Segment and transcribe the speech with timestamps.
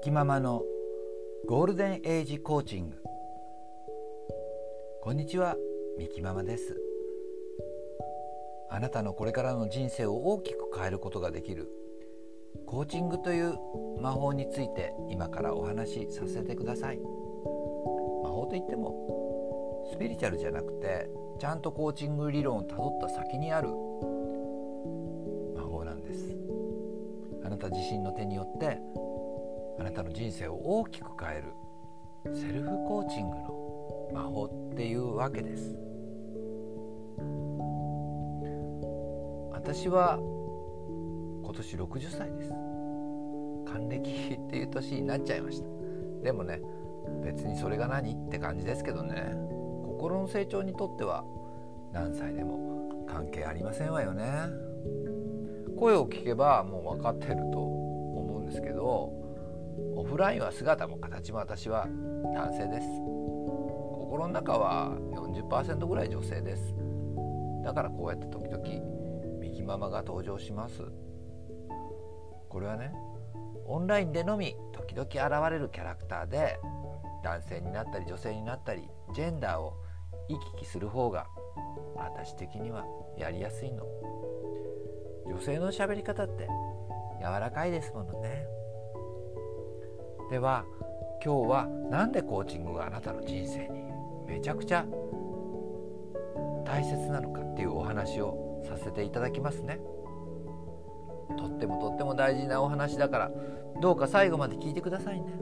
[0.00, 0.62] きママの
[1.48, 2.96] ゴールデンエイジコーチング。
[5.02, 5.56] こんにちは
[5.98, 6.76] みきママです。
[8.70, 11.68] あなたのこれからの人生を大きく変えることができる
[12.64, 13.54] コーチングという
[14.00, 16.98] 魔法について今からお話しさせてください。
[16.98, 23.68] 魔法といってもスピリチュアルじゃなくてちゃんとコーチング理論をたどった先にある
[25.56, 26.36] 魔法なんです。
[27.44, 28.78] あなた自身の手によって
[29.78, 31.54] あなたの人生を大きく変える
[32.34, 35.78] セルフコーチングの魔法っていうわけです。
[39.52, 40.18] 私は
[41.42, 42.50] 今年60歳です。
[43.70, 45.68] 還暦っていう年になっちゃいました。
[46.24, 46.60] でもね
[47.22, 49.34] 別にそれが何って感じですけどね。
[49.84, 51.24] 心の成長にとっては
[51.92, 54.24] 何歳でも関係ありませんわよね。
[55.76, 59.12] 声を聞けばもう分かってると思うんですけど
[60.08, 61.86] フラインは姿も形も私は
[62.34, 62.86] 男性です。
[62.86, 66.74] 心の中は40%ぐらい女性です。
[67.62, 68.62] だからこうやって時々
[69.38, 70.82] 右ママが登場します。
[72.48, 72.90] これはね
[73.66, 76.58] オンラインでのみ時々現れるキャラクターで
[77.22, 79.74] 男性になったり女性になったりジェンダーを
[80.30, 81.26] 行き来する方が
[81.96, 82.86] 私的には
[83.18, 83.84] やりやすいの。
[85.26, 86.48] 女性の喋り方って
[87.20, 88.46] 柔らかいですものね。
[90.30, 90.64] では
[91.24, 93.82] 今日は何でコーチングがあなたの人生に
[94.26, 94.84] めちゃくちゃ
[96.66, 99.80] 大切なのかっていうお話をさせていただきますね。
[101.38, 103.30] とってもとっても大事なお話だから
[103.80, 105.32] どうか最後まで聞いてくださいね。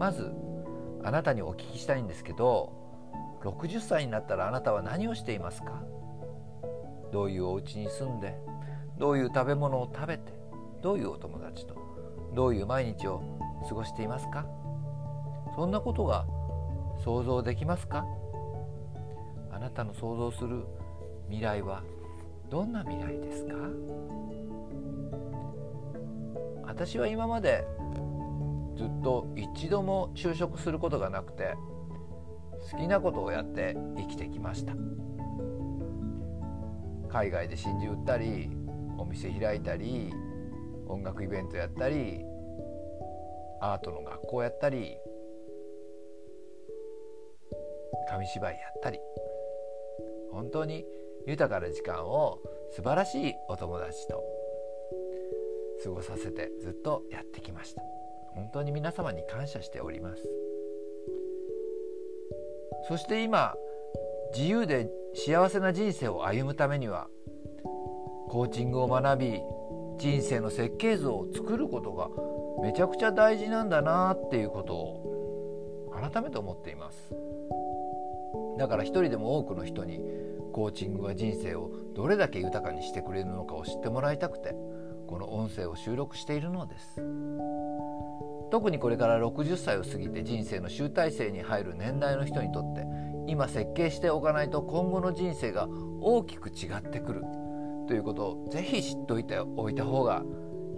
[0.00, 0.34] まず
[1.04, 2.72] あなたにお聞きしたいんですけど
[3.42, 5.84] 60歳になったらあなたは何をしていますか？
[7.12, 8.36] どういうお家に住んで
[8.98, 10.32] どういう食べ物を食べて
[10.82, 11.85] どういうお友達と？
[12.36, 13.22] どういう毎日を
[13.66, 14.44] 過ごしていますか？
[15.54, 16.26] そんなことが
[17.02, 18.04] 想像できますか？
[19.50, 20.66] あなたの想像する
[21.28, 21.82] 未来は
[22.50, 23.54] どんな未来ですか？
[26.66, 27.66] 私は今まで
[28.76, 31.54] ずっと一度も就職することがなくて
[32.70, 34.74] 好きなことをやって生きてきました。
[37.08, 38.50] 海外で真珠売ったり
[38.98, 40.12] お店開いたり
[40.86, 42.20] 音楽イベントやったり
[43.60, 44.96] アートの学校やったり
[48.08, 48.98] 紙芝居やったり
[50.32, 50.84] 本当に
[51.26, 52.40] 豊かな時間を
[52.70, 54.22] 素晴らしいお友達と
[55.82, 57.82] 過ごさせてずっとやってきました。
[58.34, 60.22] 本当に皆様に感謝しております。
[62.88, 63.54] そして今
[64.34, 67.08] 自由で幸せな人生を歩むためには
[68.28, 69.40] コーチングを学び
[69.98, 72.10] 人生の設計図を作ることが
[72.62, 77.14] めちゃくちゃ大事なんだなっていうことを改めて思っています。
[78.58, 80.00] だから一人でも多くの人に
[80.52, 84.54] コーチングが人生をどれだけ豊かにしてくれるのかを知ってもらいたくて
[85.06, 87.02] この音声を収録しているのです。
[88.50, 92.86] 特にこれから60歳を過ぎて人生の集大成に入る年代の人にとって
[93.26, 95.68] 今設計しておかないと今後の人生が
[96.00, 97.24] 大きく違ってくる。
[97.86, 100.22] ということをぜひ知っておいておいた方が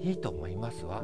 [0.00, 1.02] いいと思いますわ。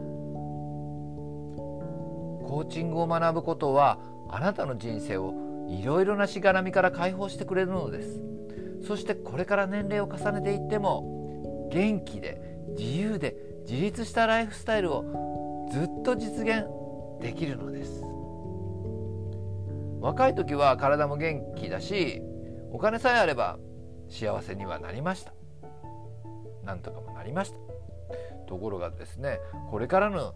[2.47, 3.99] コーチングを学ぶことは
[4.29, 5.35] あなたの人生を
[5.69, 8.23] いろいろなしがらみから解放してくれるのです。
[8.87, 12.41] そしてこれから年齢を重ねていっても元気で
[12.79, 13.37] 自由で
[13.67, 16.67] 自立したライフスタイルをずっと実現
[17.21, 18.05] できるのです。
[20.01, 22.21] 若い時は体も元気だし
[22.71, 23.59] お金さえあれば
[24.11, 25.33] 幸せにはなりました。
[26.65, 27.59] なんとかもなりました。
[28.47, 30.35] ところがですねこれからの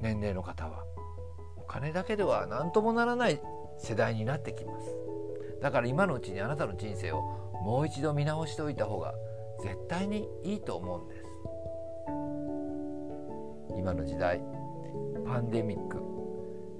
[0.00, 0.84] 年齢の方は
[1.56, 3.40] お金だけでは何ともならない
[3.78, 4.86] 世代になってきます。
[5.60, 7.22] だから今のうちにあなたの人生を
[7.64, 9.12] もう一度見直しておいた方が
[9.62, 11.24] 絶対にいいと思うんです。
[13.76, 14.40] 今の時代
[15.26, 16.02] パンデミック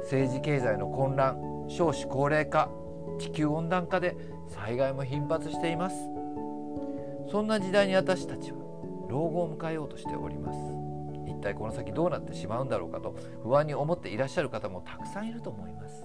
[0.01, 2.71] 政治経済の混乱少子高齢化
[3.19, 4.17] 地球温暖化で
[4.49, 6.18] 災害も頻発しています。
[7.31, 8.59] そんな時代に私たちは
[9.09, 10.59] 老後を迎えようとしております。
[11.27, 16.05] 一体この先どうなってしまうんだろうかと不安に思っていらっしゃる方もたくさんいると思います。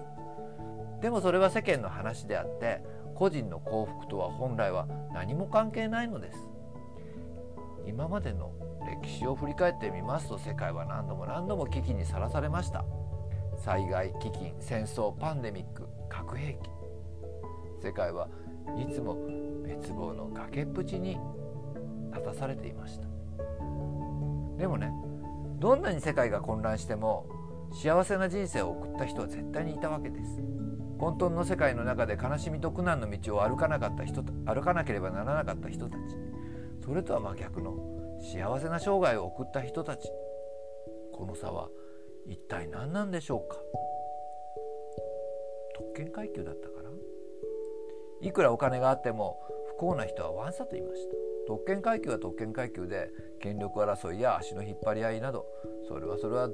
[1.01, 2.81] でもそれは世間の話であって
[3.15, 6.37] 個人の幸福とは本来は何も関係ないのです。
[7.85, 8.51] 今までの
[9.01, 12.85] 歴史を振り返ってみますと世界は何度も何度も危機にさらされました。
[13.57, 16.57] 災害飢饉戦争パンデミック核兵器。
[17.81, 18.27] 世界は
[18.77, 19.17] いつも
[19.83, 21.19] 滅亡の崖っぷちに
[22.13, 23.07] 立たされていました。
[24.57, 24.93] でもね
[25.59, 27.27] どんなに世界が混乱しても
[27.73, 30.41] 幸せな人生を送った人は絶対にいたわけです。
[30.97, 36.01] 混沌の世界の中で悲しみと苦難の道を歩かなかった人歩かなければならなかった人たち。
[36.85, 37.75] それとは真逆の
[38.21, 40.07] 幸せな生涯を送った人たち。
[41.11, 41.69] この差は
[42.25, 43.57] 一体何なんでしょうか？
[45.75, 46.89] 特権階級だったから
[48.21, 49.39] いくらお金があっても
[49.83, 51.15] 幸な人はワンサと言いました。
[51.45, 53.09] 特権階級は特権階級で
[53.41, 55.45] 権力争いや足の引っ張り合いなど
[55.89, 56.49] それはそれは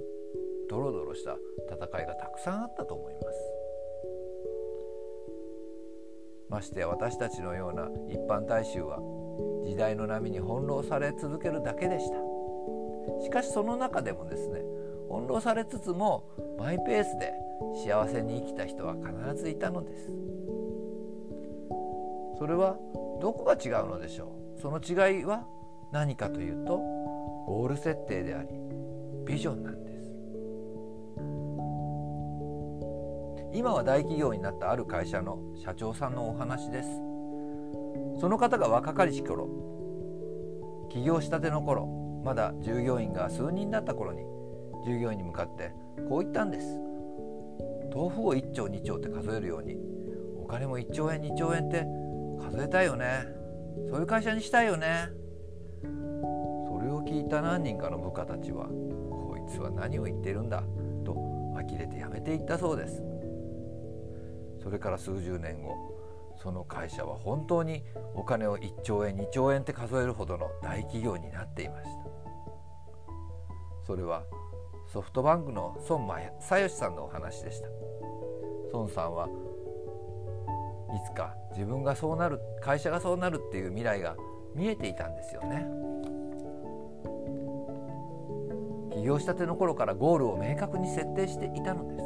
[0.68, 1.38] ドロドロした
[1.72, 3.38] 戦いがたくさんあったと思います。
[6.50, 8.98] ましてや私たちのような一般大衆は
[9.64, 12.18] 時代の波に翻弄され続けるだけでした。
[13.24, 14.62] しかしその中でもですね
[15.08, 16.24] 翻弄されつつも
[16.58, 17.34] マイペースで
[17.86, 20.10] 幸せに生きた人は必ずいたのです。
[22.40, 22.78] それは
[23.22, 24.62] どこが違うのでしょう？
[24.62, 25.46] その違いは
[25.92, 28.50] 何かというとゴール設定であり
[29.26, 30.12] ビジョンなんです。
[33.52, 36.90] 今は大企業になったある会社の社長さんのお話です。
[38.22, 39.48] その方が若かりし頃
[40.90, 41.88] 起業したての頃
[42.24, 44.24] まだ従業員が数人だった頃に
[44.86, 45.74] 従業員に向かって
[46.08, 46.68] こう言ったんです。
[47.94, 49.76] 豆腐を1丁2丁って数えるように
[50.38, 51.88] お金も1兆円2兆円って
[52.40, 53.26] 数えたいよね。
[53.90, 55.10] そういう会社にしたいよね。
[55.82, 60.64] それを聞いた何人かの部下たちはこいつは何を言ってるんだ
[61.06, 63.04] と呆れてやめていったそうです。
[64.62, 65.76] それから数十年後
[66.42, 67.84] その会社は本当に
[68.16, 71.90] お金を1兆円2兆円って数えるほどの大企業になっていました。
[73.86, 74.24] それは
[74.94, 77.68] ソフトバンクの孫正義さんのお話でした。
[78.72, 79.28] 孫さんは
[80.96, 84.16] いつか自分がそうなる会社がそうなるっていう未来が
[84.56, 85.68] 見えていたんですよね。
[88.92, 92.04] 起業したての頃からゴールを明確に設定していたのです。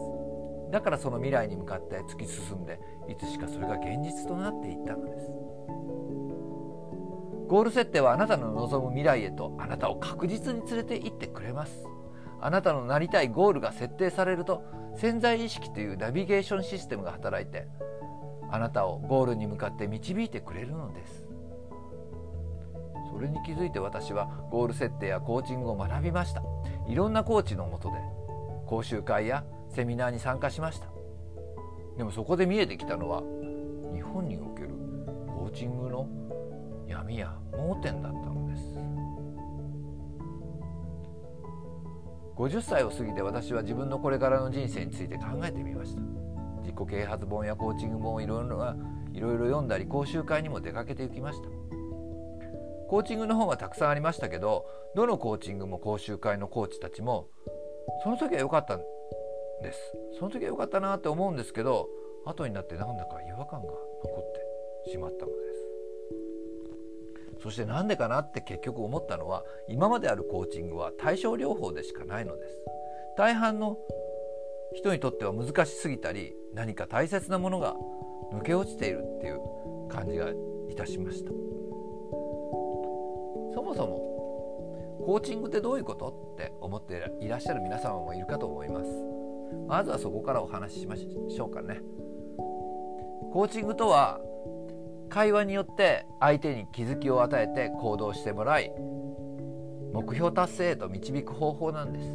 [0.71, 5.27] だからその未来に向かって突き進んでいつしかそれが現実となっていったのです。
[7.47, 11.85] ゴール設定はあなたの望む未来へとあなたを確実に連れて行ってくれます。
[12.41, 14.63] あなたのなりたいゴールが設定されると
[14.95, 17.67] 潜在意識というナビゲーションシステムが働いて
[18.53, 21.25] あなたをゴールに向かって導いてくれるのです。
[23.11, 26.43] それに気づいて私はゴール設定やコーチングを学びました。
[26.87, 27.95] いろんなコーチのもとで
[28.67, 30.85] 講習会やセミナーに参加しました。
[31.97, 33.23] でもそこで見えてきたのは
[33.91, 34.69] 日本における
[35.27, 36.07] コーチングの
[36.87, 38.63] 闇や盲点だったのです。
[42.35, 46.32] 50歳を過ぎて私は自分のこれからの人生について考えてみました。
[46.63, 48.75] 自己啓発本やコーチング本をいろいろ
[49.13, 51.49] いろいろ読んだり講習会にも出かけていきました。
[52.89, 54.65] コーチングの本はたくさんありましたけど
[54.95, 57.27] どのコーチングも講習会のコーチたちも
[58.03, 58.79] その時は良かったん
[59.61, 59.79] です。
[60.19, 61.87] その時は良かったなって思うんですけど
[62.25, 65.63] 後になってなんだか違和感が残ってしまったのです。
[67.41, 72.57] そしてなんでかなって結局思ったのは今まであるコーチングは対症療法でしかないのです。
[73.17, 73.77] 大半の
[74.73, 77.75] 人にとっては難しすぎたり何か大切なものが
[78.33, 79.39] 抜け落ちているっていう
[79.89, 80.29] 感じが
[80.69, 81.31] いたしました。
[83.53, 88.89] そもそもコーチングってどういうことって思っていらっしゃる皆様もいるかと思います。
[89.67, 91.81] まずはそこからお話ししましょうかね。
[93.31, 94.19] コーチングとは
[95.09, 98.71] 会話によって相手に気づきを与えて行動してもらい
[99.93, 102.05] 目標達成へと導く方法なんです。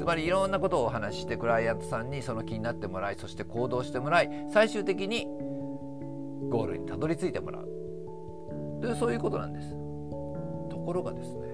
[0.00, 5.26] つまりいろんなことをお話ししてクライアントさんにその気になってもらいそして行動してもらい最終的に
[6.48, 8.80] ゴールにたどり着いてもらう。
[8.80, 9.68] でそういうことなんです。
[10.70, 11.48] ところがですね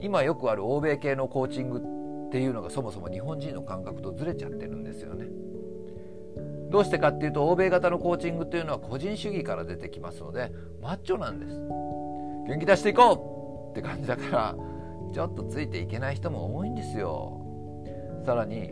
[0.00, 1.78] 今よくある欧米系のコーチング
[2.26, 5.26] っていうのがそもそも日本人の感覚とずれちゃってるんですよね。
[6.70, 10.50] どうしてかっていうと欧米型のコーチングっていうのは個人主義から出てきますので
[10.82, 11.56] マッチョなんです。
[12.48, 14.56] 元気出していこうって感じだから
[15.14, 17.41] ちょっとついていけない人も多いんですよ。
[18.24, 18.70] さらに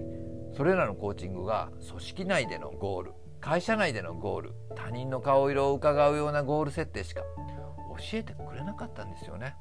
[0.56, 9.56] それらのコーチングが組織内でのゴール会社内でのゴール他人の顔色を伺うようなゴール設定しか教えてくれなかったんですよね。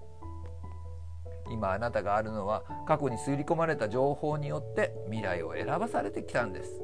[1.51, 6.81] 今あなたがあるのは過去に刷り込まれた情報によって未来を選ばされてきたんです。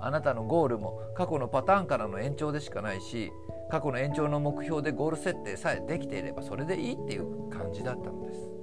[0.00, 3.32] あなたのゴールも過去のパターンからの延長でしかないし
[3.70, 8.53] 過去の延長の目標でゴール設定さえできていればそれでいいっていう感じだったのです。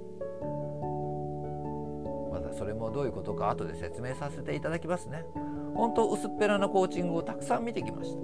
[2.52, 5.24] それもどういうことか後で説明させていただきますね。
[5.74, 8.20] 本当薄っぺらなコーチングをたくさん見てきました。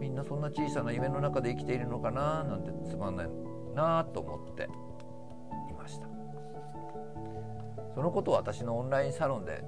[0.00, 2.44] みんなそんな小さな夢の中で生きているのかな？
[2.44, 3.28] なんてつまんない
[3.74, 4.68] なと思って
[5.70, 6.08] いました。
[7.94, 9.62] そのことを私のオンラインサロンで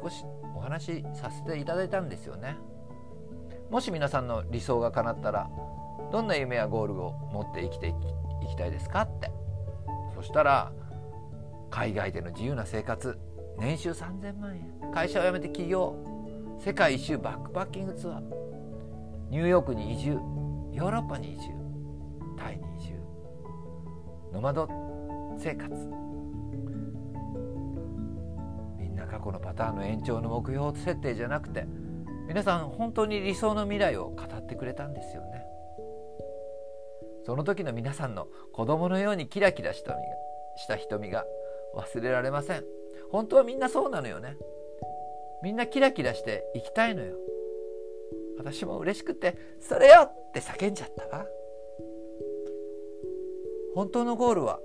[0.00, 0.24] 少し
[0.56, 2.56] お話しさせていただいたんですよね。
[3.70, 5.48] もし皆さんの理想が叶ったら
[6.10, 7.94] どんな夢やゴールを持って生きてい
[8.48, 9.30] きたいですかって。
[10.14, 10.72] そしたら
[11.70, 13.18] 海外での自由な生活
[13.58, 14.92] 年収3000万円。
[14.92, 15.94] 会社を辞めて起業。
[16.58, 18.22] 世界一周バックパッキングツアー。
[19.30, 20.12] ニューヨークに移住。
[20.72, 21.48] ヨーロッパに移住。
[22.36, 22.94] タイに移住。
[24.32, 24.68] ノマド
[25.38, 25.74] 生活。
[28.78, 31.66] みんな過去のパターンの延長の目標設定じゃなくて
[32.26, 35.44] 皆さん本当に理想の未来を語ってくれたんですよね。
[37.26, 41.24] その時の皆さんの子供のようにキラキラした瞳が
[41.74, 42.64] 忘れられません。
[43.10, 44.36] 本当はみんなそうなのよね。
[45.42, 47.16] みんなキラキラして生きたいのよ。
[48.38, 51.26] 私も嬉しくて「それよ!」って叫んじゃったわ。
[53.74, 54.60] 本当のゴールは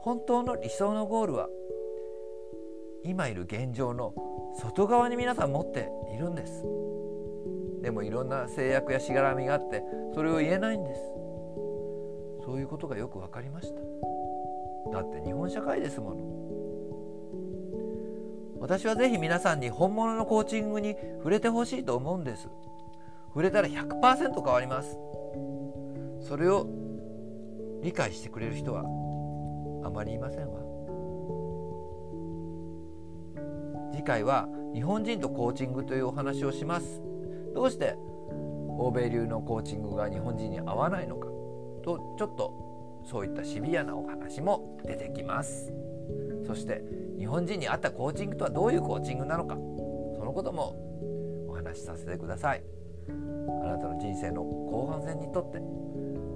[0.00, 1.48] 本当の理想のゴールは
[3.04, 4.14] 今いる現状の
[4.58, 6.64] 外側に皆さん持っているんです。
[7.82, 9.82] でもいろんな制約やしがらみがあって
[10.14, 11.00] それを言えないんです。
[12.44, 14.05] そういうことがよく分かりました。
[14.92, 16.36] だって日本社会ですもの。
[18.60, 22.48] 私はぜひ皆さんに本物のコーチングに触れてほしいと思うんです。
[23.28, 24.98] 触れたら100%変わります。
[26.20, 26.66] それを
[27.82, 28.84] 理解してくれる人は
[29.84, 30.60] あまりいませんわ。
[33.92, 37.02] 次回は日本人とコーチングというお話をします。
[37.54, 37.96] どうして
[38.78, 41.28] 欧米流のコーチングが日本人に合わないのか
[41.82, 42.65] とちょっと
[43.06, 45.72] そういったシビアなお話も出てきます。
[46.46, 46.84] そして
[47.18, 49.54] 日本人に合ったコーチングとはどういうコーチングなのか
[50.16, 50.76] そのことも
[51.48, 52.62] お話しさせてください。
[53.08, 55.58] あなたの人生の後半戦にとって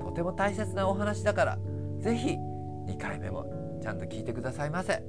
[0.05, 1.59] とても大切なお話だから
[1.99, 2.37] 是非
[2.87, 5.03] 2回目もちゃんと聞いてくださいませ。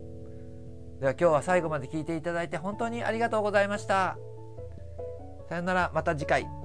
[0.99, 4.17] では今日は最後まで聞いていただいて本当にありがとうございました。
[5.49, 5.91] さよなら。
[5.93, 6.60] また次回。